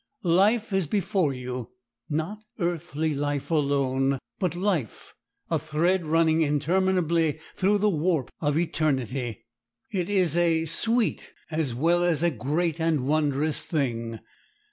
Life 0.23 0.73
is 0.73 0.87
before 0.87 1.31
you—not 1.31 2.43
earthly 2.57 3.13
life 3.13 3.51
alone, 3.51 4.17
but 4.39 4.55
life; 4.55 5.13
a 5.51 5.59
thread 5.59 6.07
running 6.07 6.41
interminably 6.41 7.39
through 7.55 7.77
the 7.77 7.87
warp 7.91 8.31
of 8.39 8.57
eternity. 8.57 9.45
It 9.93 10.09
is 10.09 10.35
a 10.35 10.65
sweet 10.65 11.31
as 11.51 11.75
well 11.75 12.03
as 12.03 12.23
a 12.23 12.31
great 12.31 12.79
and 12.81 13.05
wondrous 13.05 13.61
thing. 13.61 14.19